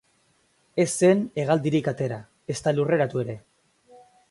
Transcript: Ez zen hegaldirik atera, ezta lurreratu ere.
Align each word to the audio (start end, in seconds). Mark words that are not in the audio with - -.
Ez 0.83 0.87
zen 1.01 1.21
hegaldirik 1.43 1.91
atera, 1.93 2.19
ezta 2.55 2.75
lurreratu 2.79 3.25
ere. 3.27 3.39